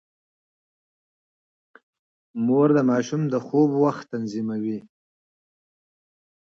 [2.45, 4.77] مور د ماشوم د خوب وخت تنظيموي.